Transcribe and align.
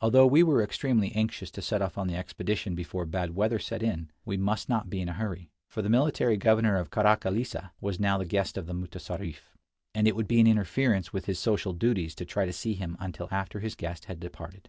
Although 0.00 0.26
we 0.26 0.42
were 0.42 0.64
extremely 0.64 1.12
anxious 1.12 1.48
to 1.52 1.62
set 1.62 1.80
off 1.80 1.96
on 1.96 2.08
the 2.08 2.16
expedition 2.16 2.74
before 2.74 3.06
bad 3.06 3.36
weather 3.36 3.60
set 3.60 3.84
in, 3.84 4.10
we 4.24 4.36
must 4.36 4.68
not 4.68 4.90
be 4.90 5.00
in 5.00 5.08
a 5.08 5.12
hurry, 5.12 5.52
for 5.68 5.80
the 5.80 5.88
military 5.88 6.36
governor 6.36 6.74
of 6.74 6.90
Karakillissa 6.90 7.70
was 7.80 8.00
now 8.00 8.18
the 8.18 8.24
guest 8.24 8.58
of 8.58 8.66
the 8.66 8.74
mutessarif, 8.74 9.42
and 9.94 10.08
it 10.08 10.16
would 10.16 10.26
be 10.26 10.40
an 10.40 10.48
interference 10.48 11.12
with 11.12 11.26
his 11.26 11.38
social 11.38 11.72
duties 11.72 12.16
to 12.16 12.24
try 12.24 12.46
to 12.46 12.52
see 12.52 12.74
him 12.74 12.96
until 12.98 13.28
after 13.30 13.60
his 13.60 13.76
guest 13.76 14.06
had 14.06 14.18
departed. 14.18 14.68